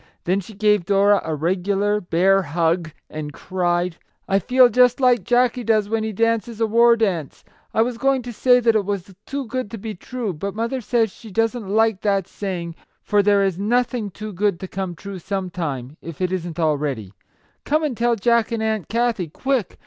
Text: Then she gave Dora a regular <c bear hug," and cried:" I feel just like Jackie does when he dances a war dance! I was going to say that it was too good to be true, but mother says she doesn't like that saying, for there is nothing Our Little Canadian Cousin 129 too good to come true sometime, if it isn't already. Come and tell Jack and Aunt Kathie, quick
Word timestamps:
Then 0.23 0.39
she 0.39 0.55
gave 0.55 0.83
Dora 0.83 1.21
a 1.23 1.35
regular 1.35 1.99
<c 2.01 2.07
bear 2.09 2.41
hug," 2.41 2.91
and 3.07 3.31
cried:" 3.33 3.97
I 4.27 4.39
feel 4.39 4.67
just 4.67 4.99
like 4.99 5.23
Jackie 5.23 5.63
does 5.63 5.89
when 5.89 6.03
he 6.03 6.11
dances 6.11 6.59
a 6.59 6.65
war 6.65 6.95
dance! 6.97 7.43
I 7.71 7.83
was 7.83 7.99
going 7.99 8.23
to 8.23 8.33
say 8.33 8.59
that 8.61 8.75
it 8.75 8.83
was 8.83 9.13
too 9.27 9.45
good 9.45 9.69
to 9.69 9.77
be 9.77 9.93
true, 9.93 10.33
but 10.33 10.55
mother 10.55 10.81
says 10.81 11.11
she 11.11 11.29
doesn't 11.29 11.69
like 11.69 12.01
that 12.01 12.27
saying, 12.27 12.73
for 13.03 13.21
there 13.21 13.43
is 13.43 13.59
nothing 13.59 14.05
Our 14.05 14.07
Little 14.07 14.33
Canadian 14.37 14.55
Cousin 14.57 14.95
129 14.95 14.97
too 14.97 15.13
good 15.13 15.25
to 15.27 15.51
come 15.51 15.51
true 15.51 15.63
sometime, 15.63 15.97
if 16.01 16.19
it 16.19 16.31
isn't 16.33 16.59
already. 16.59 17.13
Come 17.63 17.83
and 17.83 17.95
tell 17.95 18.15
Jack 18.15 18.51
and 18.51 18.63
Aunt 18.63 18.87
Kathie, 18.89 19.27
quick 19.29 19.77